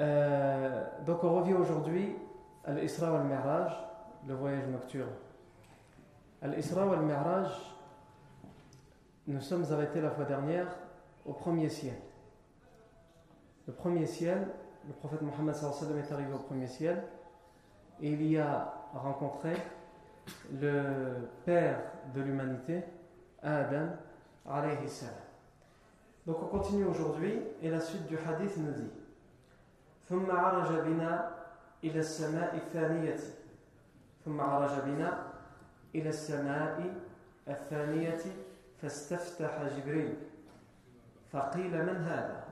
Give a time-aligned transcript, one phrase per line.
[0.00, 2.16] Euh, donc on revient aujourd'hui
[2.64, 3.72] à l'Isra wal-Mi'raj,
[4.26, 5.12] le voyage nocturne.
[6.40, 7.48] À l'Isra wal-Mi'raj,
[9.26, 10.66] nous sommes arrêtés la fois dernière
[11.26, 11.96] au premier ciel.
[13.66, 14.48] Le premier ciel,
[14.86, 17.04] le prophète Mohammed est arrivé au premier ciel
[18.00, 19.52] et il y a rencontré
[20.58, 21.78] le père
[22.14, 22.82] de l'humanité,
[23.42, 23.88] Adam
[24.48, 25.14] alayhi salam.
[26.26, 28.90] Donc on continue aujourd'hui et la suite du hadith nous dit
[30.10, 31.30] ثم عرج بنا
[31.84, 33.16] إلى السماء الثانية.
[34.24, 35.26] ثم عرج بنا
[35.94, 36.94] إلى السماء
[37.48, 38.18] الثانية
[38.82, 40.16] فاستفتح جبريل.
[41.32, 42.44] فقيل من هذا؟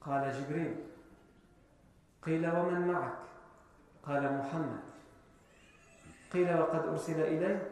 [0.00, 0.76] قال جبريل.
[2.22, 3.18] قيل ومن معك؟
[4.02, 4.80] قال محمد.
[6.32, 7.70] قيل وقد أرسل إليه؟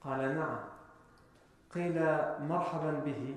[0.00, 0.58] قال نعم.
[1.74, 1.94] قيل
[2.40, 3.36] مرحبا به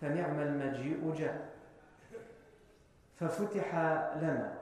[0.00, 1.53] فنعم المجيء جاء.
[3.20, 3.74] ففتح
[4.16, 4.58] لنا.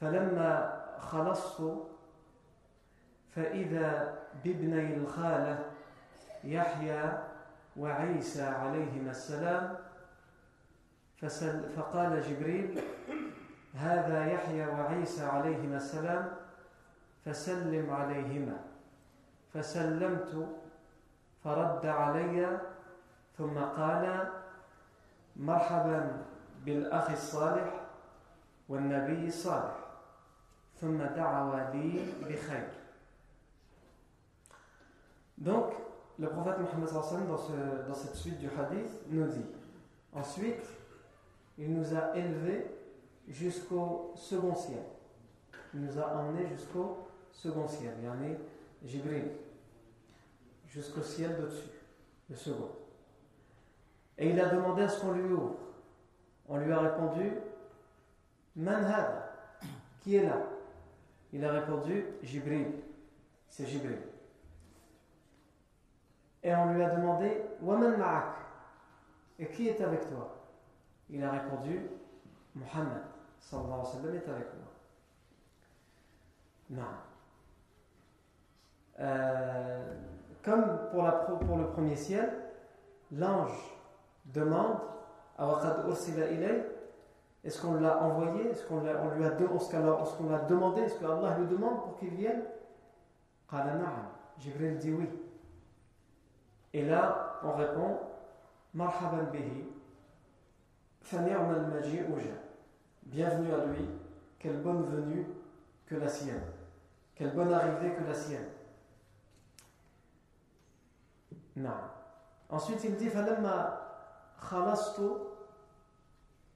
[0.00, 1.62] فلما خلصت
[3.34, 5.64] فإذا بابني الخالة
[6.44, 7.18] يحيى
[7.76, 9.76] وعيسى عليهما السلام
[11.76, 12.80] فقال جبريل
[13.74, 16.32] هذا يحيى وعيسى عليهما السلام
[17.24, 18.56] فسلم عليهما.
[19.54, 20.48] فسلمت
[21.44, 22.60] فرد علي
[23.38, 24.28] ثم قال
[25.36, 26.22] مرحبا
[26.65, 27.85] بالأخ الصالح
[28.69, 29.75] والنبي الصالح
[30.81, 32.67] ثم دعوا لي بخير
[35.37, 35.73] Donc,
[36.17, 39.45] le prophète Mohammed dans, ce, dans cette suite du hadith nous dit
[40.13, 40.63] Ensuite,
[41.57, 42.65] il nous a élevés
[43.27, 44.83] jusqu'au second ciel.
[45.73, 48.35] Il nous a emmenés jusqu'au second ciel, yani
[48.85, 49.25] Jibril,
[50.69, 51.69] jusqu'au ciel d'au-dessus,
[52.29, 52.69] le second.
[54.17, 55.55] Et il a demandé à ce qu'on lui ouvre.
[56.50, 57.32] On lui a répondu
[58.56, 59.22] Manhad,
[60.00, 60.36] qui est là?
[61.32, 62.66] Il a répondu Jibril,
[63.48, 64.00] c'est Jibril.
[66.42, 68.34] Et on lui a demandé Waman ma'ak?
[69.38, 70.36] Et qui est avec toi?
[71.08, 71.88] Il a répondu
[72.56, 73.02] Muhammad
[73.38, 74.72] sallallahu alayhi wa sallam est avec moi.
[76.70, 76.82] Non.
[78.98, 79.94] Euh,
[80.42, 82.28] comme pour, le premier ciel,
[83.12, 83.78] l'ange
[84.26, 84.80] demande
[87.42, 88.50] est-ce qu'on l'a envoyé?
[88.50, 90.82] Est-ce qu'on lui a, qu'on l'a demandé?
[90.82, 92.42] Est-ce qu'Allah lui demande pour qu'il vienne?
[94.38, 95.08] Jibril dit oui.
[96.72, 97.98] Et là, on répond
[98.74, 99.64] Marhaban bihi,
[103.02, 103.88] Bienvenue à lui,
[104.38, 105.26] quelle bonne venue
[105.86, 106.42] que la sienne,
[107.14, 108.46] quelle bonne arrivée que la sienne.
[111.56, 111.70] Non.
[112.50, 113.80] Ensuite, il dit Falamma
[114.48, 115.29] khalastu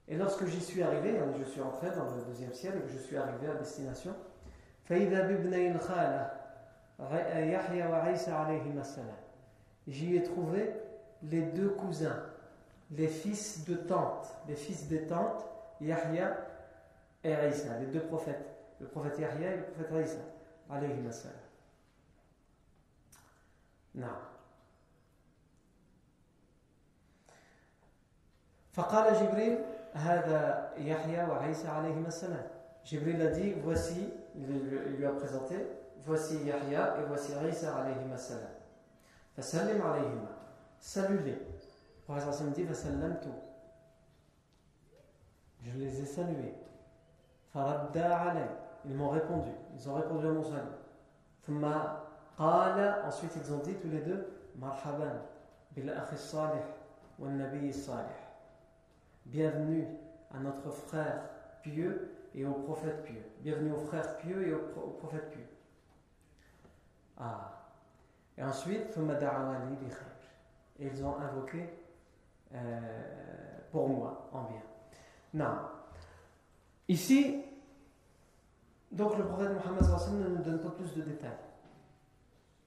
[0.09, 2.89] et lorsque j'y suis arrivé, hein, je suis entré dans le deuxième ciel et que
[2.89, 4.15] je suis arrivé à destination,
[9.87, 10.73] j'y ai trouvé
[11.21, 12.23] les deux cousins,
[12.91, 15.45] les fils de tante, les fils des tantes,
[15.79, 16.37] Yahya
[17.23, 18.49] et Isa, les deux prophètes,
[18.79, 20.19] le prophète Yahya et le prophète Isa,
[20.69, 21.37] alayhi salam.
[23.93, 24.07] Non.
[28.73, 29.57] فقال جبريل
[32.84, 35.56] Jibril a dit, voici, il lui a présenté,
[36.04, 38.48] voici Yahya et voici Isa alayhi salam.
[39.36, 40.30] Fasallim alayhima.
[40.78, 41.32] Salue-les.
[41.32, 42.66] Le prophète dit,
[45.62, 46.54] Je les ai salués.
[47.52, 48.48] Faradda alay.
[48.84, 49.50] Ils m'ont répondu.
[49.74, 50.76] Ils ont répondu à mon salut.
[51.46, 52.04] Thumma
[52.36, 53.06] qala.
[53.06, 54.26] Ensuite, ils ont dit tous les deux,
[54.56, 55.22] Marhaban.
[55.72, 56.60] Bil akhi salih.
[57.18, 58.23] Wa nabi salih
[59.26, 59.86] bienvenue
[60.32, 61.28] à notre frère
[61.62, 63.22] pieux et au prophète pieux.
[63.40, 64.58] Bienvenue aux frères pieux et au,
[64.98, 65.46] prophète pieux.
[67.18, 67.50] Ah.
[68.36, 68.98] Et ensuite,
[70.80, 71.70] ils ont invoqué
[72.54, 72.80] euh,
[73.70, 74.62] pour moi en bien.
[75.32, 75.56] Non.
[76.88, 77.42] Ici,
[78.90, 81.30] donc le prophète Mohammed ne nous donne pas plus de détails.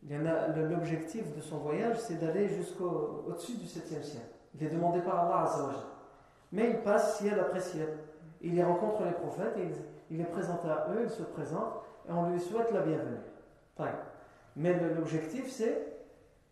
[0.10, 4.24] L'objectif de son voyage, c'est d'aller jusqu'au-dessus du 7e ciel.
[4.56, 5.97] Il est demandé par Allah Azzawajal.
[6.52, 7.90] Mais il passe ciel après ciel.
[8.42, 9.58] Il y rencontre les prophètes,
[10.10, 11.74] il, est présenté à eux, il se présente,
[12.08, 13.18] et on lui souhaite la bienvenue.
[14.56, 15.98] Mais l'objectif, c'est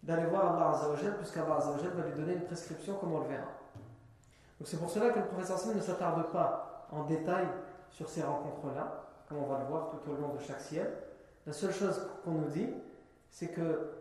[0.03, 3.47] d'aller voir Allah Azzawajal, puisqu'Allah Azzawajal va lui donner une prescription comme on le verra.
[4.59, 7.45] Donc c'est pour cela que le professeur Hassan ne s'attarde pas en détail
[7.89, 10.91] sur ces rencontres-là, comme on va le voir tout au long de chaque ciel.
[11.45, 12.69] La seule chose qu'on nous dit,
[13.29, 13.91] c'est que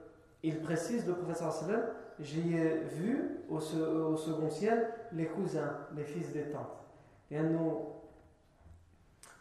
[0.42, 1.82] il précise, le professeur Hassan,
[2.20, 6.78] j'y ai vu au, second ciel les cousins, les fils des tantes.
[7.30, 7.88] Et nous,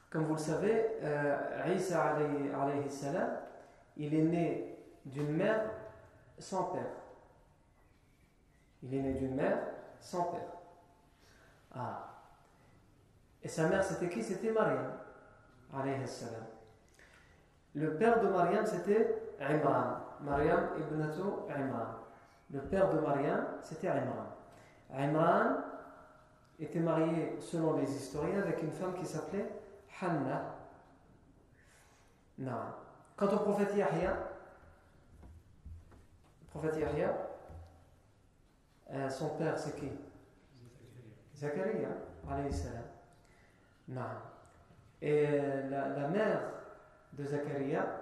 [0.10, 3.30] comme vous le savez, euh, Isa alayhi, salam,
[3.98, 5.70] il est né d'une mère
[6.38, 6.92] sans père.
[8.82, 9.60] Il est né d'une mère
[10.00, 10.54] sans père.
[11.76, 12.10] Ah.
[13.42, 14.24] Et sa mère, c'était qui?
[14.24, 14.94] C'était Mariam,
[15.74, 16.46] alayhi salam.
[17.76, 19.98] Le père de Mariam, c'était Imran.
[20.22, 22.03] Mariam ibnatu Imran.
[22.54, 24.28] Le père de Mariam, c'était Imran.
[24.94, 25.58] Imran,
[26.60, 29.50] était marié, selon les historiens, avec une femme qui s'appelait
[30.00, 30.56] Hanna.
[33.18, 34.18] Quant au prophète Yahya,
[36.42, 37.16] le prophète Yahya,
[38.92, 39.90] euh, son père c'est qui?
[41.36, 41.90] Zachariah,
[42.30, 42.54] alayhi.
[45.02, 46.42] Et euh, la, mère
[47.14, 48.00] de Zachariah,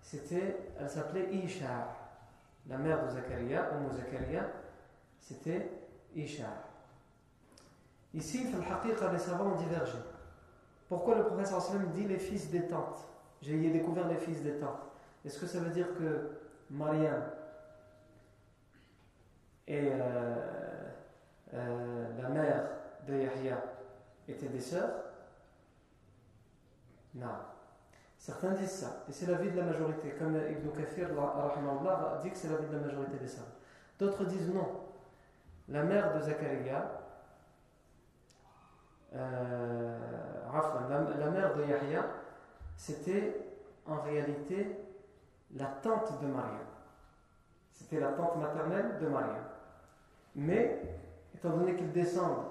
[0.00, 1.97] c'était, elle s'appelait Isha.
[2.68, 4.46] La mère de Zachariah, Umm Zachariah,
[5.18, 5.70] c'était
[6.14, 6.48] Isha.
[8.14, 8.46] Ici,
[9.12, 9.98] les savants ont divergé.
[10.88, 13.06] Pourquoi le professeur sallam dit les fils des tantes
[13.42, 14.88] J'ai découvert les fils des tantes.
[15.24, 16.30] Est-ce que ça veut dire que
[16.70, 17.22] Mariam
[19.66, 20.36] et euh,
[21.52, 22.70] euh, la mère
[23.06, 23.62] de Yahya
[24.26, 25.04] étaient des sœurs?
[27.14, 27.26] Non.
[28.18, 31.08] Certains disent ça, et c'est l'avis de la majorité, comme Ibn Kathir
[32.22, 33.46] dit que c'est l'avis de la majorité des savants.
[33.98, 34.68] D'autres disent non.
[35.68, 36.98] La mère de Zachariah
[39.14, 39.98] euh,
[41.18, 42.04] la, mère de Yahya,
[42.76, 43.40] c'était
[43.86, 44.78] en réalité
[45.56, 46.66] la tante de Mariam.
[47.72, 49.44] C'était la tante maternelle de Mariam.
[50.34, 50.82] Mais,
[51.34, 52.46] étant donné qu'ils descendent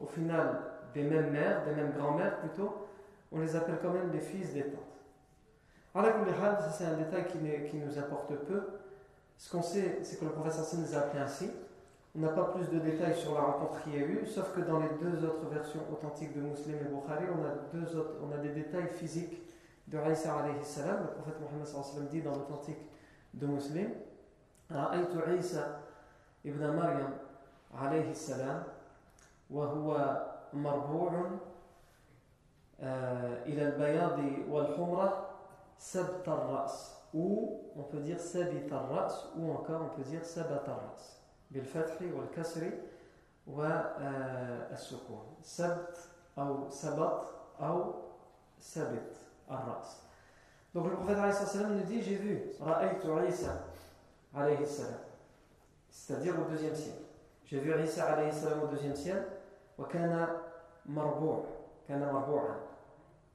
[0.00, 0.60] au final
[0.94, 2.86] des mêmes mères, des mêmes grand-mères plutôt,
[3.32, 4.95] on les appelle quand même les fils des tantes
[6.70, 8.62] c'est un détail qui, nous importe peu.
[9.38, 11.50] Ce qu'on sait, c'est que le professeur Sin les a appelés ainsi.
[12.14, 14.60] On n'a pas plus de détails sur la rencontre qu'il y a eu, sauf que
[14.60, 17.26] dans les deux autres versions authentiques de Muslim et Bukhari,
[18.22, 19.42] on a, des détails physiques
[19.86, 21.00] de Raïsa alayhi salam.
[21.02, 22.78] Le prophète Mohammed sallam dit dans l'authentique
[23.34, 23.90] de Muslim
[24.70, 25.80] Ra'aytu Isa
[26.44, 27.12] ibn Maryam
[27.78, 28.64] alayhi salam
[29.50, 31.38] wa huwa marbu'un
[32.82, 35.35] euh, ila al-bayadi wal-humra
[35.78, 41.20] sabt ras ou on peut dire sabit ras ou encore on peut dire sabat ras
[41.50, 42.72] bil fathi wal kasri
[43.46, 47.22] wa euh, as-sukun sabt ou sabat
[47.60, 47.94] ou
[48.58, 49.00] sabit
[49.48, 50.02] ras
[50.74, 51.16] donc le prophète
[51.70, 53.64] nous dit j'ai vu ra'aytu Isa
[54.34, 55.00] alayhi salam.
[55.88, 57.00] C'est-à-dire au deuxième siècle
[57.46, 59.24] j'ai vu Isa alayhi salam au deuxième siècle
[59.78, 60.28] wa kana
[60.84, 61.46] marbu'
[61.86, 62.12] kana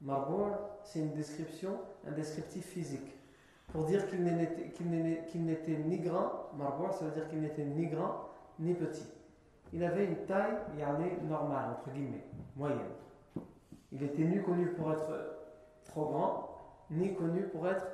[0.02, 3.16] مربوع c'est une description un descriptif physique
[3.72, 8.28] pour dire qu'il n'était ni grand, marbour, ça veut dire qu'il n'était ni grand
[8.58, 9.06] ni petit.
[9.72, 10.56] Il avait une taille
[11.28, 12.24] normale, entre guillemets,
[12.56, 12.78] moyenne.
[13.92, 15.10] Il était ni connu pour être
[15.84, 16.48] trop grand,
[16.90, 17.86] ni connu pour être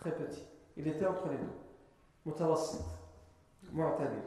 [0.00, 0.44] très petit.
[0.76, 1.52] Il était entre les deux.
[2.26, 2.84] Mutawassit,
[3.72, 4.18] mu'tadil.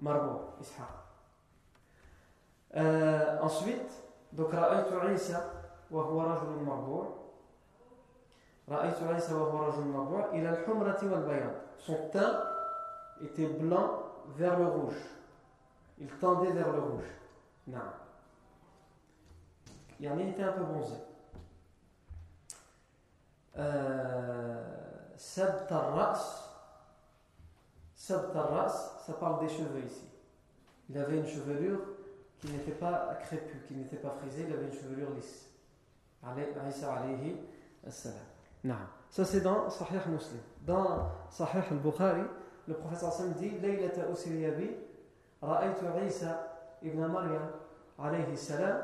[0.00, 0.86] Marbour, Ishaq.
[2.74, 4.02] Euh, ensuite,
[4.33, 5.51] donc, Ra'aytu Isa,
[5.89, 7.17] wa huwa rajulun marbour.
[11.77, 12.43] Son teint
[13.21, 14.03] était blanc
[14.35, 15.01] vers le rouge.
[15.99, 17.05] Il tendait vers le rouge.
[17.67, 17.79] Non.
[20.01, 20.95] Yanni était un peu bronzé.
[25.15, 26.43] Sabt ras
[27.95, 28.37] Sabt
[29.05, 30.09] ça parle des cheveux ici.
[30.89, 31.79] Il avait une chevelure
[32.40, 35.48] qui n'était pas crépue, qui n'était pas frisée, il avait une chevelure lisse.
[36.22, 37.36] alayhi
[39.10, 40.40] Ça c'est dans Sahih Muslim.
[40.62, 42.22] Dans Sahih al-Bukhari,
[42.66, 44.70] le professeur Sam dit Laylata usriya bi,
[45.40, 46.48] ra'aytu Isa
[46.82, 47.50] ibn Maryam
[47.98, 48.82] alayhi salam,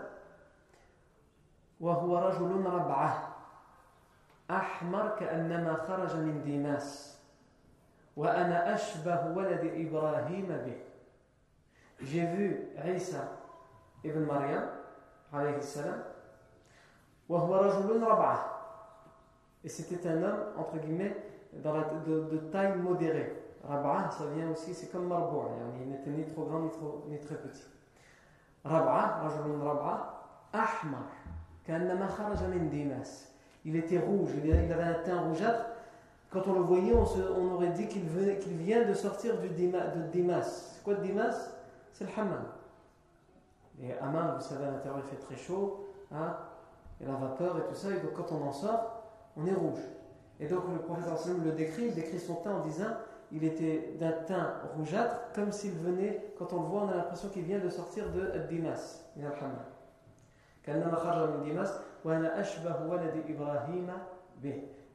[1.80, 3.36] وهو رجل ربعه
[4.50, 7.18] أحمر كأنما خرج من ديماس
[8.16, 10.76] وأنا أشبه ولد إبراهيم به
[12.00, 13.28] J'ai vu Isa
[14.04, 14.64] ibn Maryam
[15.32, 16.02] alayhi salam
[17.28, 18.38] وهو رجل ربعه
[19.64, 21.14] et c'était un homme entre guillemets
[21.52, 25.50] dans la, de, de taille modérée Rab'a, ça vient aussi, c'est comme Marboua,
[25.82, 27.64] il n'était ni trop grand ni, trop, ni très petit.
[28.64, 31.10] Rab'a, Rajulun Rab'a, Ahmar,
[31.66, 33.28] كأنما خرج من ديماس
[33.64, 35.66] il était rouge, il avait un teint rougeâtre.
[36.30, 40.42] Quand on le voyait, on, aurait dit qu'il vient de sortir du de Dimas.
[40.42, 41.34] C'est quoi Dimas
[41.92, 42.44] C'est le hammam.
[43.81, 46.37] Et hammam, vous savez, à l'intérieur, il fait très chaud, hein,
[47.01, 49.03] et la vapeur et tout ça, et donc quand on en sort,
[49.35, 49.81] on est rouge.
[50.39, 50.79] Et donc le
[51.17, 52.89] Sallam le décrit, il décrit son teint en disant
[53.31, 57.29] il était d'un teint rougeâtre, comme s'il venait, quand on le voit, on a l'impression
[57.29, 59.57] qu'il vient de sortir de Dimas, al-hammam.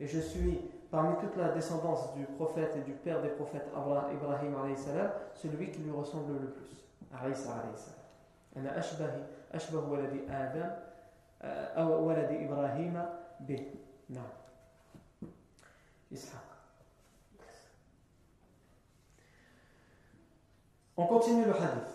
[0.00, 4.76] Et je suis parmi toute la descendance du prophète et du père des prophètes Ibrahim
[4.76, 6.85] salam, celui qui lui ressemble le plus.
[8.57, 10.71] أنا أشبه أشبه ولد آدم
[11.76, 13.05] أو ولد إبراهيم
[13.40, 13.75] به.
[14.11, 14.28] نعم.
[16.12, 16.49] إسحاق.
[20.97, 21.93] On continue le hadith.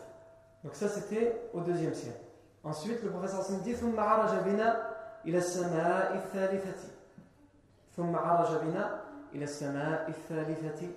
[0.63, 2.23] Donc ça c'était au deuxième siècle.
[2.63, 4.93] Ensuite, le professeur Hassan dit ثم عرج بنا
[5.25, 6.89] إلى السماء الثالثة
[7.97, 9.01] ثم عرج بنا
[9.33, 10.87] إلى السماء الثالثة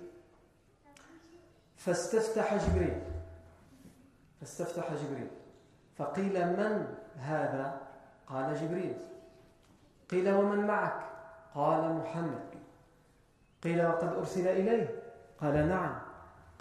[1.75, 3.01] فاستفتح جبريل
[4.39, 5.27] فاستفتح جبريل
[5.97, 7.81] فقيل من هذا؟
[8.27, 8.97] قال جبريل.
[10.09, 10.99] قيل ومن معك؟
[11.55, 12.49] قال محمد.
[13.63, 15.03] قيل وقد أرسل إليه؟
[15.41, 15.99] قال نعم.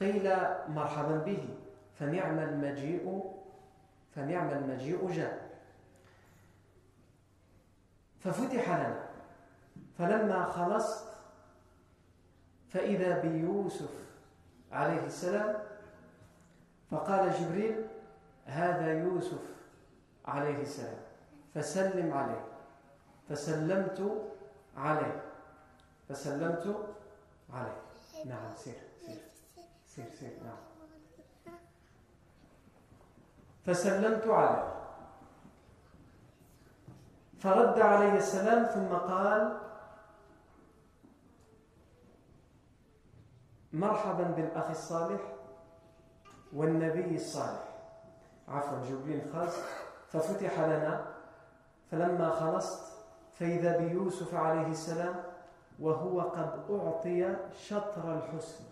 [0.01, 0.37] قيل
[0.69, 1.49] مرحبا به.
[1.99, 3.35] فنعم المجيء
[4.15, 5.51] فنعم المجيء جاء.
[8.21, 9.07] ففتح لنا.
[9.99, 11.07] فلما خلصت
[12.69, 13.91] فإذا بيوسف
[14.73, 15.55] عليه السلام
[16.91, 17.85] فقال جبريل
[18.47, 19.43] هذا يوسف
[20.25, 20.99] عليه السلام.
[21.55, 22.45] فسلم عليه.
[23.29, 24.29] فسلمت
[24.77, 25.23] عليه.
[26.09, 26.77] فسلمت
[27.53, 27.83] عليه.
[28.25, 28.75] نعم سير
[29.07, 29.19] سير.
[29.87, 30.57] سير سير نعم.
[33.67, 34.73] فسلمت عليه.
[37.39, 39.61] فرد علي السلام ثم قال
[43.73, 45.21] مرحبا بالأخ الصالح
[46.53, 47.76] والنبي الصالح.
[48.49, 49.55] عفوا جبريل خاص
[50.09, 51.07] ففتح لنا
[51.91, 52.93] فلما خلصت
[53.33, 55.15] فإذا بيوسف عليه السلام
[55.81, 58.65] وهو قد أعطي شطر الحسن.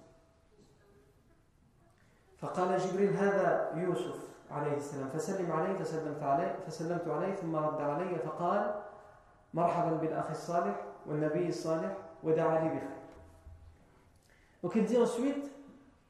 [2.38, 4.18] فقال جبريل هذا يوسف
[4.50, 5.08] عليه السلام.
[5.08, 8.74] فسلم عليه فسلمت عليه فسلمت عليه ثم رد علي فقال
[9.54, 10.76] مرحبا بالأخ الصالح
[11.06, 12.94] والنبي الصالح ودعا لي بخير.
[14.62, 15.50] Donc il dit ensuite,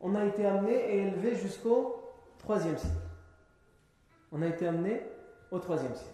[0.01, 1.97] on a été amené et élevé jusqu'au
[2.39, 3.04] troisième siècle.
[4.35, 5.01] On a été amené
[5.53, 6.11] au troisième siècle.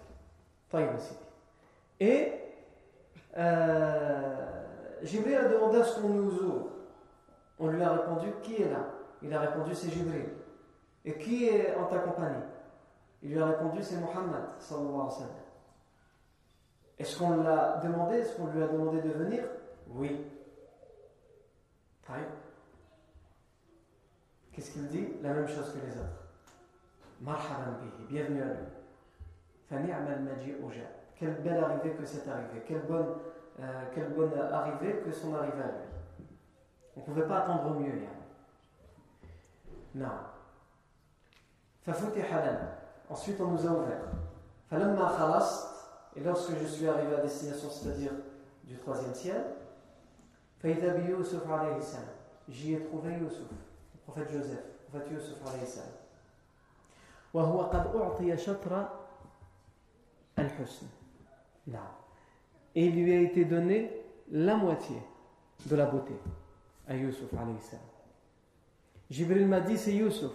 [1.99, 2.33] Et
[3.37, 4.65] euh,
[5.03, 6.67] Jibril a demandé à ce qu'on nous ouvre.
[7.59, 8.85] On lui a répondu, qui est là?
[9.23, 10.27] Il a répondu, c'est Jibril.
[11.05, 12.45] Et qui est en ta compagnie?
[13.23, 14.41] Il lui a répondu c'est Mohammed
[16.99, 18.19] Est-ce qu'on l'a demandé?
[18.19, 19.45] Est-ce qu'on lui a demandé de venir?
[19.89, 20.27] Oui.
[24.53, 25.09] Qu'est-ce qu'il dit?
[25.23, 26.20] La même chose que les autres.
[27.21, 28.67] Bienvenue à lui.
[31.17, 32.63] Quelle belle arrivée que c'est arrivé.
[32.67, 33.15] Quelle bonne,
[33.61, 36.27] euh, quelle bonne arrivée que son arrivée à lui.
[36.97, 37.93] On ne pouvait pas attendre mieux.
[39.95, 40.07] Non.
[43.11, 44.01] Ensuite, on nous a ouvert.
[46.17, 48.13] Et lorsque je suis arrivé à destination, c'est-à-dire
[48.65, 49.45] du troisième ciel,
[52.49, 53.49] j'y ai trouvé Yusuf,
[53.95, 56.00] le prophète Joseph, le prophète Yusuf alayhi salam.
[62.75, 63.91] Et il lui a été donné
[64.31, 64.97] la moitié
[65.67, 66.15] de la beauté
[66.89, 67.85] à Yusuf alayhi salam.
[69.11, 70.33] Jibril m'a dit c'est Yusuf,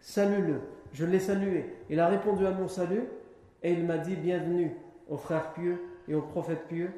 [0.00, 0.60] salue-le
[0.92, 1.76] je l'ai salué.
[1.88, 3.08] Il a répondu à mon salut
[3.62, 4.76] et il m'a dit bienvenue
[5.08, 6.92] aux frères pieux et aux prophètes pieux.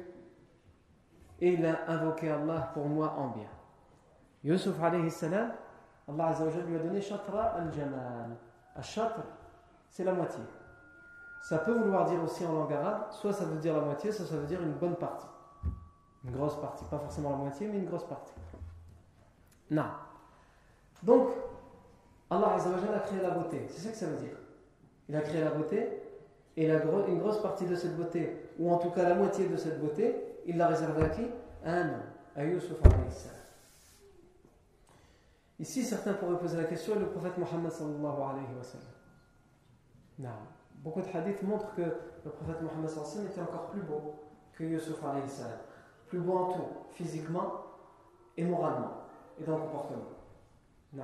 [1.39, 3.49] Et il a invoqué Allah pour moi en bien.
[4.43, 5.51] Yusuf alayhi salam,
[6.07, 6.35] Allah
[6.67, 8.37] lui a donné shatra al-jamal.
[8.75, 9.23] Al-shatr,
[9.91, 10.41] c'est la moitié.
[11.43, 14.25] Ça peut vouloir dire aussi en langue arabe, soit ça veut dire la moitié, soit
[14.25, 15.27] ça veut dire une bonne partie.
[16.23, 18.33] Une grosse partie, pas forcément la moitié, mais une grosse partie.
[19.69, 19.85] Non.
[21.03, 21.29] Donc,
[22.29, 23.67] Allah a créé la beauté.
[23.69, 24.37] C'est ça que ça veut dire.
[25.09, 26.01] Il a créé la beauté,
[26.55, 29.79] et une grosse partie de cette beauté, ou en tout cas la moitié de cette
[29.81, 31.25] beauté, il l'a réservée à qui?
[31.65, 32.01] À un homme,
[32.35, 32.77] à Yusuf
[35.59, 39.00] Ici, certains pourraient poser la question, le prophète Mohammed sallallahu alayhi wa sallam.
[40.21, 40.29] Non.
[40.75, 42.89] Beaucoup de hadiths montrent que le prophète Mohammed
[43.29, 44.15] était encore plus beau
[44.53, 44.99] que Yusuf.
[46.07, 47.63] Plus beau en tout, physiquement
[48.37, 48.91] et moralement,
[49.39, 50.03] et dans le comportement.
[50.93, 51.03] Non.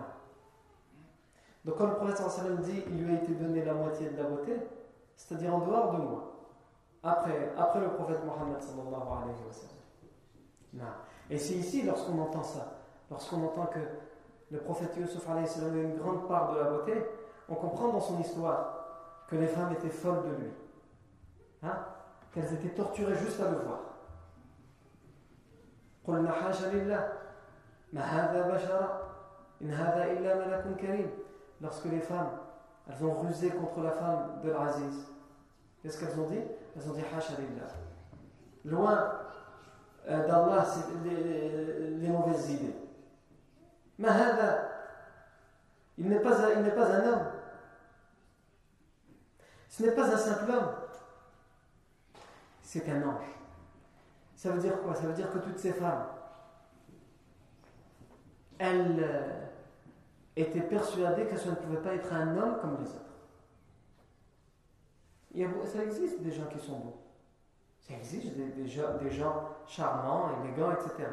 [1.66, 4.56] Donc quand le prophète dit il lui a été donné la moitié de la beauté,
[5.16, 6.34] c'est-à-dire en dehors de moi,
[7.04, 10.88] après, après le prophète Mohammed sallallahu alayhi wa sallam.
[11.30, 13.80] Et c'est ici, lorsqu'on entend ça, lorsqu'on entend que
[14.52, 16.94] le prophète Yusuf a une grande part de la beauté,
[17.50, 18.77] on comprend dans son histoire
[19.30, 20.52] que les femmes étaient folles de lui.
[21.64, 21.78] Hein?
[22.34, 23.80] Qu'elles étaient torturées juste à le voir.
[31.62, 32.30] Lorsque les femmes,
[32.88, 35.08] elles ont rusé contre la femme de l'Aziz,
[35.82, 36.40] qu'est-ce qu'elles ont dit?
[36.76, 37.04] Elles ont dit
[38.64, 39.12] Loin
[40.08, 40.66] euh, d'Allah,
[41.04, 42.76] les, les, mauvaises idées.
[45.98, 47.28] Il n'est pas, il n'est pas un homme.
[49.78, 50.72] Ce n'est pas un simple homme.
[52.64, 53.28] C'est un ange.
[54.36, 54.96] Ça veut dire quoi?
[54.96, 56.08] Ça veut dire que toutes ces femmes,
[58.58, 59.46] elles euh,
[60.36, 63.04] étaient persuadées que ça ne pouvait pas être un homme comme les autres.
[65.72, 66.98] Ça existe des gens qui sont beaux.
[67.88, 71.08] Ça existe des, des, gens, des gens charmants, élégants, etc.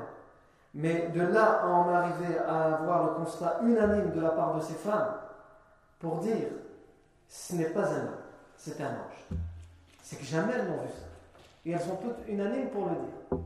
[0.73, 4.63] Mais de là à en arriver à avoir le constat unanime de la part de
[4.63, 5.17] ces femmes
[5.99, 6.49] pour dire
[7.29, 8.24] ce n'est pas un homme,
[8.57, 9.39] c'est un ange.
[10.03, 11.07] C'est que jamais elles n'ont vu ça.
[11.65, 13.41] Et elles sont toutes unanimes pour le dire.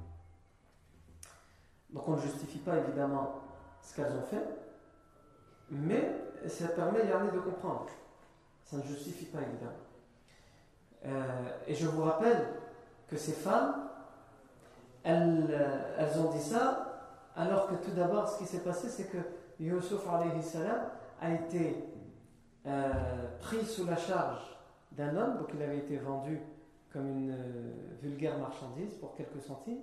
[1.91, 3.41] Donc on ne justifie pas évidemment
[3.81, 4.45] ce qu'elles ont fait,
[5.71, 6.13] mais
[6.47, 7.87] ça permet Yannick de comprendre.
[8.65, 9.73] Ça ne justifie pas évidemment.
[11.07, 12.47] Euh, et je vous rappelle
[13.09, 13.89] que ces femmes,
[15.05, 16.85] elles, euh, elles ont dit ça,
[17.37, 19.19] alors que tout d'abord, ce qui s'est passé, c'est que
[19.61, 20.03] Yusuf
[21.21, 21.85] a été
[22.67, 22.93] euh,
[23.41, 24.58] pris sous la charge
[24.99, 26.41] d'un homme, donc il avait été vendu
[26.93, 27.37] comme une
[28.03, 29.81] vulgaire marchandise pour quelques centimes.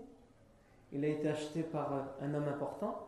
[0.91, 3.07] Il a été acheté par un homme important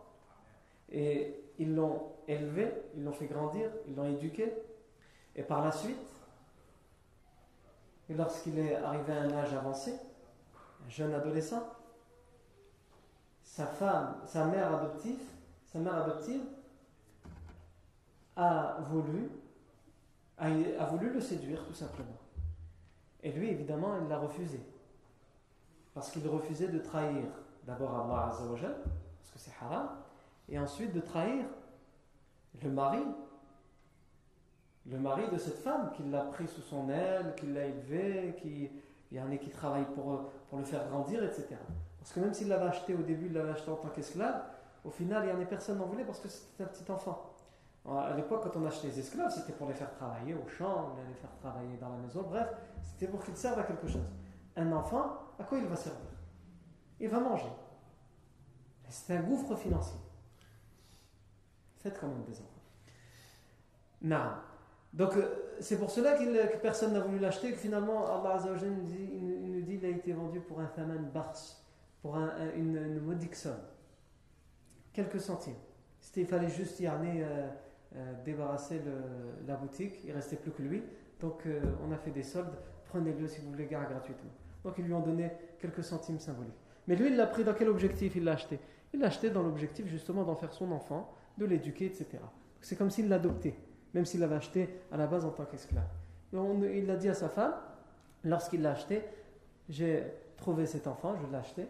[0.90, 4.54] et ils l'ont élevé, ils l'ont fait grandir, ils l'ont éduqué.
[5.36, 5.98] Et par la suite,
[8.10, 9.94] lorsqu'il est arrivé à un âge avancé,
[10.86, 11.64] un jeune adolescent,
[13.44, 15.20] sa femme, sa mère adoptive,
[15.66, 16.42] sa mère adoptive
[18.38, 19.30] a voulu,
[20.38, 22.18] a voulu le séduire tout simplement.
[23.24, 24.60] Et lui, évidemment, il l'a refusé.
[25.94, 27.26] Parce qu'il refusait de trahir
[27.66, 28.76] d'abord Allah Azzawajal,
[29.20, 29.90] parce que c'est haram,
[30.48, 31.46] et ensuite de trahir
[32.62, 33.04] le mari,
[34.86, 38.70] le mari de cette femme qui l'a pris sous son aile, qui l'a élevé, qui,
[39.10, 41.56] qui travaille pour, pour le faire grandir, etc.
[42.00, 44.44] Parce que même s'il l'avait acheté au début, il l'avait acheté en tant qu'esclave,
[44.86, 47.34] au final, il y en a personne n'en voulait parce que c'était un petit enfant.
[47.90, 51.14] À l'époque, quand on achetait les esclaves, c'était pour les faire travailler au champ, les
[51.14, 52.50] faire travailler dans la maison, bref,
[52.84, 54.04] c'était pour qu'ils servent à quelque chose.
[54.58, 56.02] Un enfant, à quoi il va servir?
[57.00, 57.52] Il va manger.
[58.90, 60.00] C'est un gouffre financier.
[61.78, 62.62] Faites quand même des enfants.
[64.02, 64.32] Non.
[64.92, 69.62] Donc, euh, c'est pour cela que personne n'a voulu l'acheter, que finalement, Allah il nous
[69.62, 71.34] dit qu'il a été vendu pour un thaman bars,
[72.02, 73.62] pour une, modique somme.
[74.92, 75.56] Quelques centimes.
[76.16, 77.26] Il fallait juste y aller
[77.98, 78.82] euh, débarrasser
[79.48, 80.84] la boutique, il restait plus que lui.
[81.20, 82.56] Donc euh, on a fait des soldes,
[82.86, 84.30] prenez-le si vous voulez gare gratuitement.
[84.64, 86.54] Donc ils lui ont donné quelques centimes symboliques.
[86.88, 88.16] Mais lui, il l'a pris dans quel objectif?
[88.16, 88.60] Il l'a acheté
[88.94, 92.20] Il l'a acheté dans l'objectif justement d'en faire son enfant, de l'éduquer, etc.
[92.62, 93.56] C'est comme s'il l'adoptait,
[93.94, 95.90] même s'il l'avait acheté à la base en tant qu'esclave.
[96.34, 97.54] Il l'a dit à sa femme,
[98.24, 99.02] lorsqu'il l'a acheté,
[99.70, 100.04] j'ai
[100.38, 101.68] trouvé cet enfant, je l'ai acheté.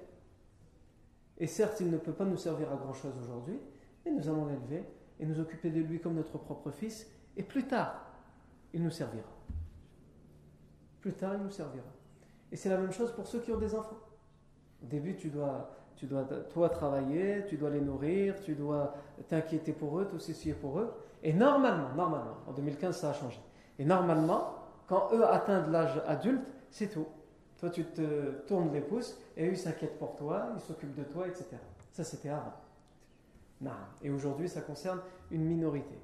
[1.37, 3.59] Et certes, il ne peut pas nous servir à grand-chose aujourd'hui,
[4.05, 4.83] mais nous allons l'élever
[5.19, 8.05] et nous occuper de lui comme notre propre fils, et plus tard,
[8.73, 9.29] il nous servira.
[11.01, 11.85] Plus tard, il nous servira.
[12.51, 13.97] Et c'est la même chose pour ceux qui ont des enfants.
[14.83, 18.95] Au début, tu dois, tu dois toi travailler, tu dois les nourrir, tu dois
[19.27, 20.93] t'inquiéter pour eux, tout ceci est pour eux.
[21.23, 23.39] Et normalement, normalement, en 2015, ça a changé.
[23.79, 24.53] Et normalement,
[24.87, 27.07] quand eux atteignent l'âge adulte, c'est tout.
[27.57, 31.03] Toi, tu te tournes les pouces et eux, ils s'inquiètent pour toi, ils s'occupent de
[31.03, 31.45] toi, etc.
[31.91, 32.53] Ça, c'était avant.
[34.01, 35.99] Et aujourd'hui, ça concerne une minorité.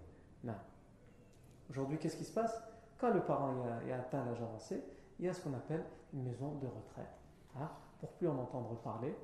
[1.69, 2.61] Aujourd'hui, qu'est-ce qui se passe?
[2.99, 3.53] Quand le parent
[3.87, 4.83] est atteint l'âge avancé,
[5.19, 7.19] il y a ce qu'on appelle une maison de retraite.
[7.59, 9.15] Hein, pour plus en entendre parler,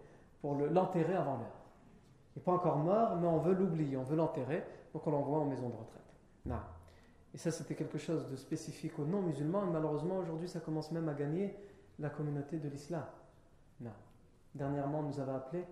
[0.41, 1.59] pour l'enterrer avant l'heure.
[2.35, 4.63] Il n'est pas encore mort, mais on veut l'oublier, on veut l'enterrer,
[4.93, 6.01] donc on l'envoie en maison de retraite.
[6.45, 6.59] Non.
[7.33, 11.09] Et ça, c'était quelque chose de spécifique aux non-musulmans, et malheureusement, aujourd'hui, ça commence même
[11.09, 11.55] à gagner
[11.97, 13.03] la communauté de l'islam.
[14.55, 15.63] Dernièrement, on nous avait appelé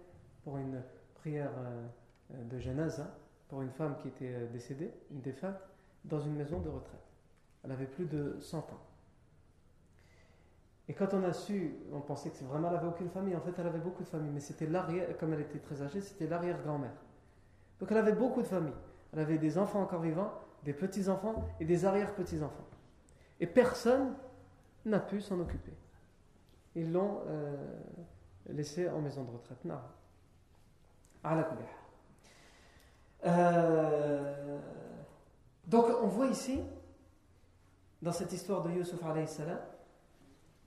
[0.43, 0.83] pour une
[1.15, 1.87] prière euh,
[2.29, 3.11] de genèse, hein,
[3.47, 5.57] pour une femme qui était euh, décédée, une défunte,
[6.05, 7.01] dans une maison de retraite.
[7.63, 8.87] Elle avait plus de 100 ans.
[10.89, 13.35] Et quand on a su, on pensait que vraiment elle n'avait aucune famille.
[13.35, 15.99] En fait, elle avait beaucoup de familles, mais c'était l'arrière, comme elle était très âgée,
[15.99, 16.95] c'était l'arrière-grand-mère.
[17.79, 18.73] Donc elle avait beaucoup de familles.
[19.11, 20.31] Elle avait des enfants encore vivants,
[20.63, 22.67] des petits-enfants et des arrière-petits-enfants.
[23.39, 24.15] Et personne
[24.85, 25.73] n'a pu s'en occuper.
[26.75, 27.55] Ils l'ont euh,
[28.49, 29.63] laissé en maison de retraite.
[29.65, 29.79] Non.
[33.25, 34.59] Euh,
[35.65, 36.61] donc on voit ici,
[38.01, 39.59] dans cette histoire de Yusuf salam,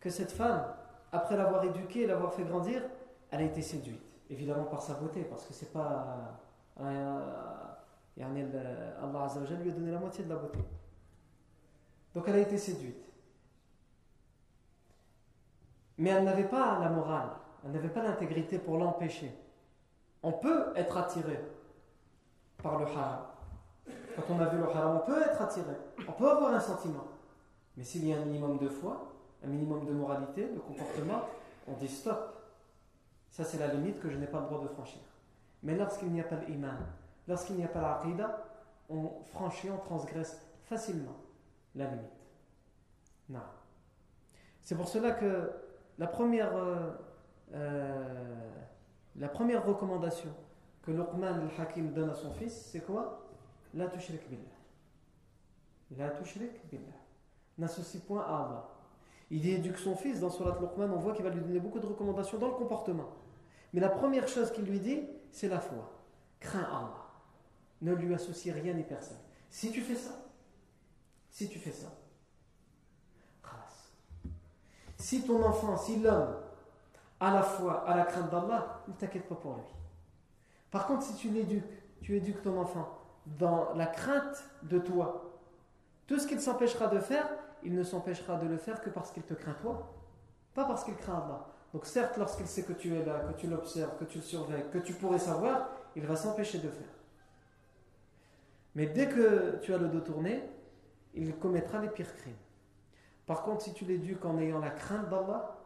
[0.01, 0.65] que cette femme,
[1.13, 2.83] après l'avoir éduquée, l'avoir fait grandir,
[3.31, 4.03] elle a été séduite.
[4.29, 6.39] Évidemment par sa beauté, parce que c'est pas.
[6.81, 7.21] Euh,
[8.19, 10.59] Allah Azzawajal lui a donné la moitié de la beauté.
[12.15, 13.05] Donc elle a été séduite.
[15.99, 17.31] Mais elle n'avait pas la morale,
[17.65, 19.35] elle n'avait pas l'intégrité pour l'empêcher.
[20.23, 21.41] On peut être attiré
[22.63, 23.27] par le haram.
[24.17, 25.73] Quand on a vu le haram, on peut être attiré,
[26.07, 27.05] on peut avoir un sentiment.
[27.77, 29.13] Mais s'il y a un minimum de foi,
[29.45, 31.23] un minimum de moralité, de comportement,
[31.67, 32.37] on dit stop.
[33.31, 35.01] Ça, c'est la limite que je n'ai pas le droit de franchir.
[35.63, 36.75] Mais lorsqu'il n'y a pas l'iman,
[37.29, 38.45] lorsqu'il n'y a pas l'aqidah,
[38.89, 41.17] on franchit, on transgresse facilement
[41.75, 42.11] la limite.
[43.29, 43.41] Non.
[44.63, 45.51] C'est pour cela que
[45.99, 46.91] la première, euh,
[47.55, 48.35] euh,
[49.17, 50.31] la première recommandation
[50.83, 53.27] que Luqman al-Hakim donne à son fils, c'est quoi?
[53.75, 54.43] La tushrik billah.
[55.97, 56.83] La tushrik billah.
[57.59, 58.69] N'associe point à Allah.
[59.31, 61.87] Il éduque son fils dans Surat Luqman, on voit qu'il va lui donner beaucoup de
[61.87, 63.11] recommandations dans le comportement.
[63.73, 65.91] Mais la première chose qu'il lui dit, c'est la foi.
[66.41, 67.07] Crains Allah.
[67.83, 69.19] Ne lui associe rien ni personne.
[69.49, 70.13] Si tu fais ça,
[71.31, 71.89] si tu fais ça,
[75.01, 76.37] si ton enfant, si l'homme
[77.19, 79.63] a la foi, a la crainte d'Allah, ne t'inquiète pas pour lui.
[80.71, 81.65] Par contre, si tu l'éduques,
[82.01, 82.99] tu éduques ton enfant
[83.39, 85.39] dans la crainte de toi,
[86.07, 87.29] tout ce qu'il s'empêchera de faire,
[87.63, 89.93] il ne s'empêchera de le faire que parce qu'il te craint toi,
[90.55, 91.47] pas parce qu'il craint Allah.
[91.73, 94.65] Donc certes, lorsqu'il sait que tu es là, que tu l'observes, que tu le surveilles,
[94.73, 96.89] que tu pourrais savoir, il va s'empêcher de faire.
[98.75, 100.43] Mais dès que tu as le dos tourné,
[101.15, 102.35] il commettra les pires crimes.
[103.27, 105.57] Par contre, si tu l'éduques en ayant la crainte d'Allah,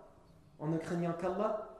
[0.59, 1.71] en ne craignant qu'Allah,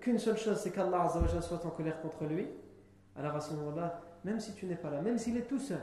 [0.00, 1.08] qu'une seule chose, c'est qu'Allah
[1.40, 2.48] soit en colère contre lui,
[3.16, 5.80] alors à ce moment-là, même si tu n'es pas là, même s'il est tout seul,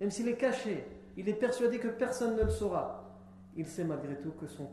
[0.00, 3.04] même s'il est caché, il est persuadé que personne ne le saura,
[3.56, 4.70] il sait malgré tout que son,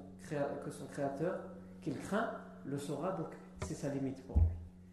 [0.92, 1.40] créateur,
[1.82, 2.32] qu'il craint,
[2.66, 3.28] le saura, donc
[3.66, 4.44] c'est sa limite pour lui.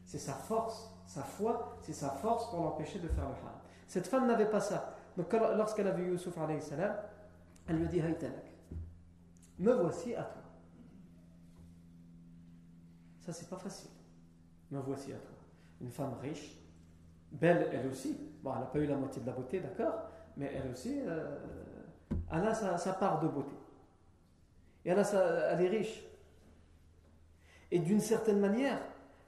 [0.04, 3.54] C'est sa force sa foi, c'est sa force pour l'empêcher de faire le haram.
[3.86, 4.96] Cette femme n'avait pas ça.
[5.16, 6.34] Donc lorsqu'elle a vu Yusuf,
[7.68, 8.02] elle lui dit
[9.58, 10.42] Me voici à toi.
[13.24, 13.90] Ça, c'est pas facile.
[14.70, 15.36] Me voici à toi.
[15.80, 16.58] Une femme riche,
[17.32, 18.18] belle elle aussi.
[18.42, 19.94] Bon, elle n'a pas eu la moitié de la beauté, d'accord
[20.36, 21.38] Mais elle aussi, euh,
[22.30, 23.54] elle a sa, part de beauté.
[24.84, 26.04] Et elle, a elle est riche.
[27.70, 28.78] Et d'une certaine manière,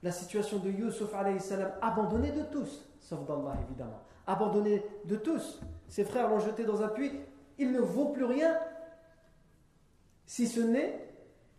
[0.02, 5.61] la situation de Yusuf salam, abandonné de tous, sauf d'Allah évidemment, abandonné de tous.
[5.88, 7.12] Ses frères l'ont jeté dans un puits,
[7.59, 8.59] il ne vaut plus rien
[10.26, 11.09] si ce n'est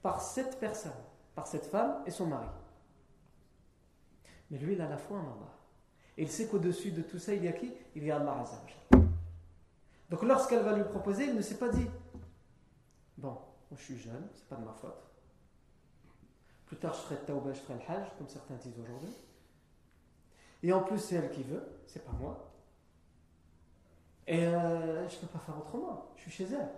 [0.01, 0.91] par cette personne,
[1.37, 2.47] par cette femme et son mari.
[4.49, 5.53] Mais lui, il a la foi en Allah.
[6.17, 7.71] Et il sait qu'au-dessus de tout ça, il y a qui?
[7.95, 8.43] Il y a Allah
[10.09, 11.85] Donc lorsqu'elle va lui proposer, il ne s'est pas dit
[13.19, 13.37] Bon,
[13.71, 14.97] je suis jeune, c'est pas de ma faute.
[16.65, 19.13] Plus tard, je ferai le tawbah, je ferai le hajj, comme certains disent aujourd'hui.
[20.63, 22.51] Et en plus, c'est elle qui veut, c'est pas moi.
[24.25, 26.13] Et euh, je ne peux pas faire autrement.
[26.15, 26.71] Je suis chez elle.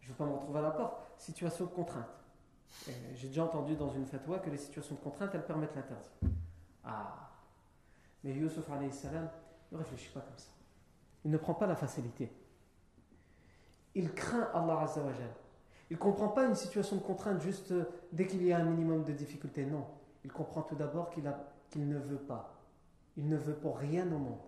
[0.00, 1.00] Je ne veux pas me retrouver à la porte.
[1.16, 2.23] Situation de contrainte.
[3.14, 6.10] J'ai déjà entendu dans une fatwa que les situations de contrainte, elles permettent l'interdit.
[6.84, 7.30] Ah.
[8.22, 9.28] Mais Yusuf salam
[9.72, 10.50] ne réfléchit pas comme ça.
[11.24, 12.30] Il ne prend pas la facilité.
[13.94, 15.30] Il craint Allah Azzawajal.
[15.90, 18.64] Il ne comprend pas une situation de contrainte juste euh, dès qu'il y a un
[18.64, 19.64] minimum de difficulté.
[19.64, 19.86] Non.
[20.24, 22.54] Il comprend tout d'abord qu'il ne veut pas.
[23.16, 24.40] Il ne veut pour rien au monde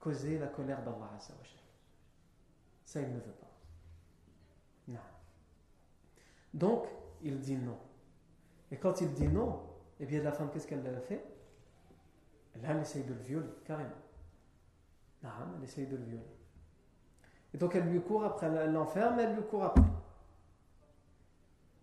[0.00, 1.10] causer la colère d'Allah.
[2.84, 3.50] Ça, il ne veut pas.
[4.88, 4.98] Non.
[6.52, 6.86] Donc,
[7.22, 7.78] il dit non.
[8.70, 9.60] Et quand il dit non,
[10.00, 11.24] eh bien la femme, qu'est-ce qu'elle a fait?
[12.60, 13.90] Là, elle essaye de le violer, carrément.
[15.22, 16.22] Non, elle essaye de le violer.
[17.54, 19.82] Et donc elle lui court après, elle l'enferme, elle lui court après.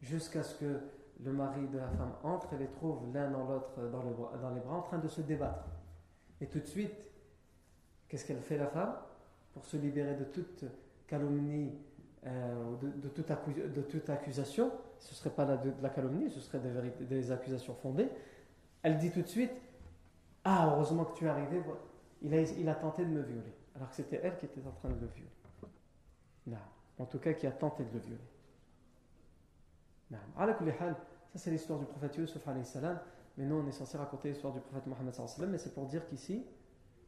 [0.02, 0.80] Jusqu'à ce que
[1.24, 4.04] le mari de la femme entre et les trouve l'un dans l'autre dans,
[4.38, 5.66] dans, les bras en train de se débattre.
[6.40, 6.96] Et tout de suite,
[8.08, 8.96] qu'est-ce qu'elle fait la femme?
[9.54, 10.64] Pour se libérer de toute
[11.08, 11.74] calomnie,
[12.28, 13.10] euh, de,
[13.82, 18.10] toute accusation, ce ne serait pas de, la calomnie, ce serait des, accusations fondées,
[18.84, 19.54] elle dit tout de suite
[20.44, 21.62] Ah, heureusement que tu es arrivé,
[22.22, 23.54] il a, tenté de me violer.
[23.76, 25.30] Alors que c'était elle qui était en train de le violer.
[26.48, 26.58] Non.
[26.98, 28.24] En tout cas, qui a tenté de le violer.
[30.12, 32.42] Ça, c'est l'histoire du prophète Yusuf,
[33.38, 35.14] mais nous, on est censé raconter l'histoire du prophète Mohammed,
[35.50, 36.46] mais c'est pour dire qu'ici,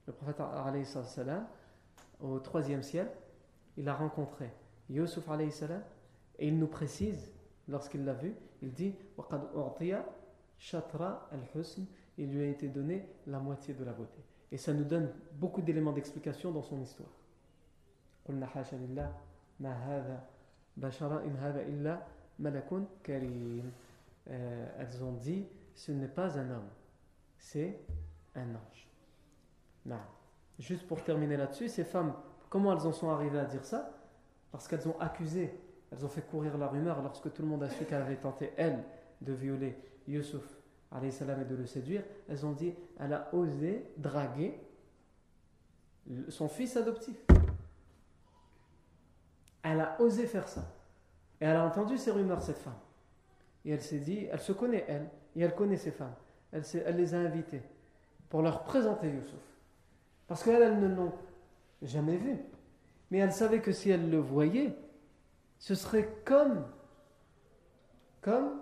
[0.05, 0.37] le prophète,
[0.85, 1.45] salam,
[2.21, 3.09] au troisième ciel,
[3.75, 4.49] il a rencontré
[4.91, 5.81] Yusuf, salam,
[6.37, 7.31] et il nous précise,
[7.67, 8.93] lorsqu'il l'a vu, il dit
[10.57, 11.29] shatra
[12.17, 14.19] il lui a été donné la moitié de la beauté.
[14.51, 17.09] Et ça nous donne beaucoup d'éléments d'explication dans son histoire.
[24.29, 26.69] Euh, elles ont dit ce n'est pas un homme,
[27.37, 27.79] c'est
[28.35, 28.87] un ange.
[29.85, 29.99] Non.
[30.59, 32.13] Juste pour terminer là-dessus, ces femmes,
[32.49, 34.00] comment elles en sont arrivées à dire ça?
[34.51, 35.57] Parce qu'elles ont accusé,
[35.91, 38.51] elles ont fait courir la rumeur lorsque tout le monde a su qu'elle avait tenté,
[38.57, 38.83] elle,
[39.21, 40.43] de violer Yusuf
[41.11, 42.03] salam, et de le séduire.
[42.29, 44.59] Elles ont dit elle a osé draguer
[46.29, 47.15] son fils adoptif.
[49.63, 50.61] Elle a osé faire ça.
[51.39, 52.79] Et elle a entendu ces rumeurs, cette femme.
[53.63, 56.15] Et elle s'est dit, elle se connaît, elle, et elle connaît ces femmes.
[56.51, 56.63] Elle,
[56.97, 57.61] les a invitées
[58.29, 59.39] pour leur présenter Youssouf.
[60.27, 61.13] Parce qu'elles, elles ne l'ont
[61.81, 62.37] jamais vu.
[63.11, 64.73] Mais elle savait que si elle le voyait,
[65.59, 66.65] ce serait comme,
[68.21, 68.61] comme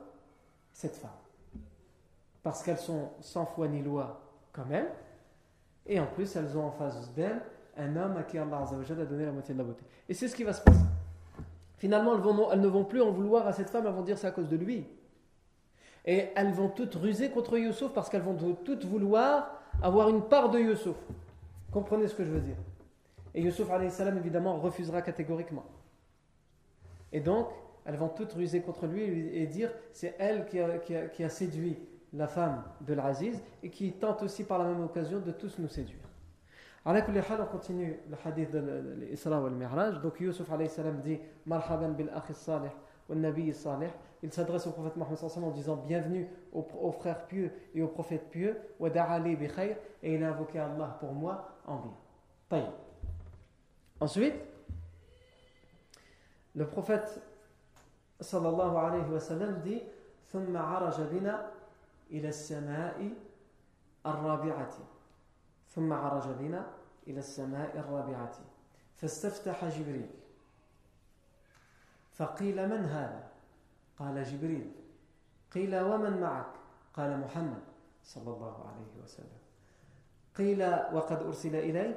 [0.73, 1.11] cette femme.
[2.41, 4.89] Parce qu'elles sont sans foi ni loi comme elle.
[5.85, 7.41] Et en plus, elles ont en face d'elles
[7.77, 9.83] un homme à qui Allah a donné la moitié de la beauté.
[10.09, 10.83] Et c'est ce qui va se passer.
[11.77, 12.15] Finalement,
[12.51, 14.49] elles, ne vont plus en vouloir à cette femme, elles vont dire c'est à cause
[14.49, 14.85] de lui.
[16.05, 18.35] Et elles vont toutes ruser contre Youssouf parce qu'elles vont
[18.65, 20.97] toutes vouloir avoir une part de Youssouf.
[21.71, 22.57] Comprenez ce que je veux dire.
[23.34, 25.64] Et Youssouf, salam, évidemment, refusera catégoriquement.
[27.12, 27.48] Et donc,
[27.84, 31.78] elles vont toutes ruser contre lui et dire c'est elle qui a, qui a séduit
[32.12, 35.68] la femme de l'Aziz et qui tente aussi par la même occasion de tous nous
[35.68, 36.00] séduire.
[36.86, 38.60] على كل حال on continue le hadith de
[38.98, 42.68] l'Isra wal Mi'raj donc Yusuf alayhi salam dit marhaban bil akhi salih
[43.08, 43.88] wa nabi salih
[44.22, 48.28] il s'adresse au prophète Mohammed en disant bienvenue aux, aux, frères pieux et aux prophètes
[48.28, 51.92] pieux wa da'ali bi khayr et il a invoqué Allah pour moi en bien
[52.50, 52.72] tayyib
[53.99, 54.35] ensuite
[56.55, 57.21] le prophète
[58.21, 59.81] sallallahu alayhi wa sallam dit
[60.33, 61.51] ثم عرج بنا
[62.11, 63.13] إلى السماء
[64.05, 64.73] الرابعة
[65.69, 66.67] ثم عرج بنا
[67.07, 68.31] إلى السماء الرابعة
[68.95, 70.09] فاستفتح جبريل
[72.11, 73.27] فقيل من هذا
[73.99, 74.71] قال جبريل
[75.53, 76.53] قيل ومن معك
[76.93, 77.61] قال محمد
[78.03, 79.39] صلى الله عليه وسلم
[80.35, 81.95] قيل وقد أرسل إلي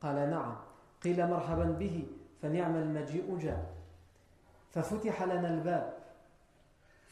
[0.00, 0.56] قال نعم
[1.04, 2.06] قيل مرحبا به
[2.42, 3.74] فنعم المجيء جاء.
[4.70, 5.98] ففتح لنا الباب.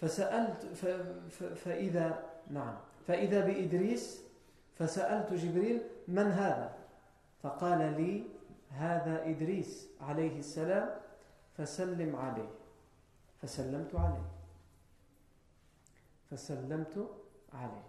[0.00, 0.64] فسألت
[1.54, 4.22] فإذا نعم فإذا بإدريس
[4.78, 6.74] فسألت جبريل من هذا؟
[7.42, 8.24] فقال لي
[8.70, 10.90] هذا إدريس عليه السلام
[11.56, 12.48] فسلم عليه.
[13.42, 14.28] فسلمت عليه.
[16.30, 17.08] فسلمت
[17.52, 17.86] عليه.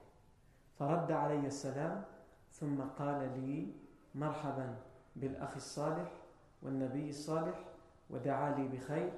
[0.79, 2.03] فرد علي السلام
[2.51, 3.67] ثم قال لي
[4.15, 4.75] مرحبا.
[5.16, 6.12] بالأخ الصالح
[6.62, 7.64] والنبي الصالح
[8.10, 9.12] ودعا لي بخير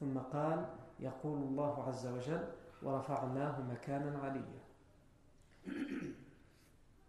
[0.00, 0.66] ثم قال
[1.00, 2.44] يقول الله عز وجل
[2.82, 4.60] ورفعناه مكانا عليا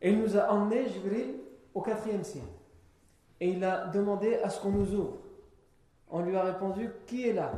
[0.03, 1.35] Il nous a emmenés, Jibril,
[1.73, 2.43] au quatrième ciel.
[3.39, 5.17] Et il a demandé à ce qu'on nous ouvre.
[6.09, 7.51] On lui a répondu Qui est là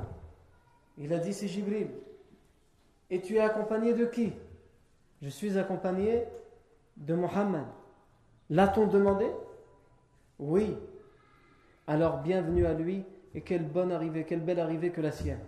[0.97, 1.89] Il a dit C'est Jibril.
[3.09, 4.33] Et tu es accompagné de qui
[5.21, 6.25] Je suis accompagné
[6.97, 7.65] de Mohammed.
[8.49, 9.29] L'a-t-on demandé
[10.38, 10.76] Oui.
[11.86, 15.40] Alors bienvenue à lui et quelle bonne arrivée, quelle belle arrivée que la sienne.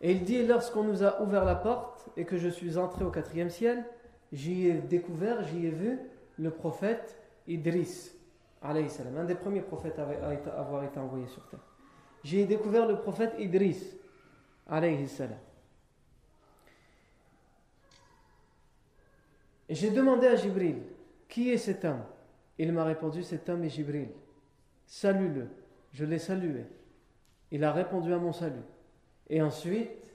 [0.00, 3.10] Et il dit lorsqu'on nous a ouvert la porte et que je suis entré au
[3.10, 3.84] quatrième ciel,
[4.32, 5.98] j'y ai découvert, j'y ai vu
[6.38, 8.10] le prophète Idris,
[8.60, 11.60] salam, un des premiers prophètes à avoir été envoyé sur terre.
[12.22, 13.96] J'ai découvert le prophète Idris,
[14.68, 15.38] salam.
[19.68, 20.82] Et j'ai demandé à Jibril,
[21.28, 22.02] qui est cet homme?
[22.58, 24.08] Il m'a répondu, cet homme est Jibril.
[24.86, 25.48] salue-le.
[25.92, 26.66] Je l'ai salué.
[27.50, 28.62] Il a répondu à mon salut.
[29.28, 30.12] Et ensuite,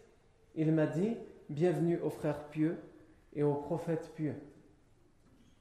[0.56, 1.15] il m'a dit,
[1.49, 2.78] bienvenue aux frères pieux
[3.34, 4.36] et aux prophètes pieux.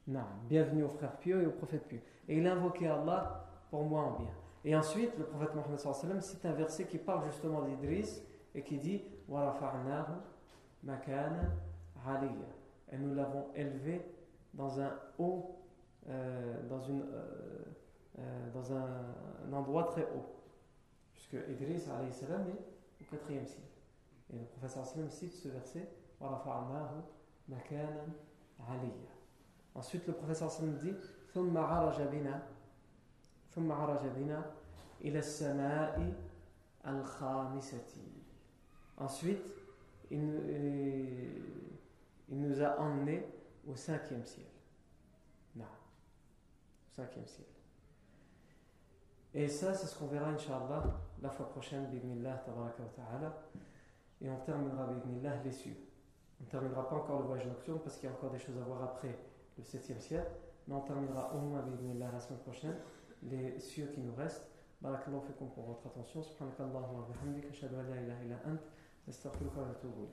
[0.07, 2.01] Non, bienvenue aux frères pieux et aux prophètes pieux.
[2.27, 4.31] Et il a invoqué Allah pour moi en bien.
[4.65, 8.21] Et ensuite, le prophète Mohammed cite un verset qui parle justement d'Idris
[8.53, 9.01] et qui dit
[12.91, 14.01] Et nous l'avons élevé
[14.53, 15.58] dans un haut,
[16.68, 17.64] dans, une, euh,
[18.18, 20.26] euh, dans un, endroit très haut.
[21.12, 23.62] Puisque Idris salam est au quatrième siècle.
[24.32, 25.88] Et le professeur sallam cite ce verset
[29.74, 30.94] Ensuite, le professeur sallam dit
[31.34, 32.42] ثم عرج بنا
[33.50, 34.52] ثم عرج بنا
[35.00, 36.12] إلى السماء
[36.86, 38.14] الخامسة
[38.96, 39.50] Ensuite,
[40.12, 40.22] il,
[42.28, 43.26] il nous a emmenés
[43.66, 44.47] au cinquième ciel.
[46.97, 47.03] Non.
[47.03, 47.47] Au cinquième ciel.
[49.33, 50.83] Et ça, c'est ce qu'on verra, Inch'Allah,
[51.21, 53.43] la fois prochaine, wa ta'ala.
[54.21, 55.77] Et on terminera, b'idnillah, les cieux.
[56.41, 58.57] On ne terminera pas encore le voyage nocturne parce qu'il y a encore des choses
[58.57, 59.17] à voir après
[59.57, 60.25] le septième ciel.
[60.67, 62.75] Mais on terminera au moins, b'idnillah, la semaine prochaine,
[63.23, 64.47] les cieux qui nous restent.
[64.81, 66.23] Barakallahu fikum pour votre attention.
[66.23, 67.51] Subhanakallahu wa bihamdik.
[67.51, 68.59] Ashhadu an la ilaha illa ant.
[69.07, 70.07] Astaghfiruka wa atubu.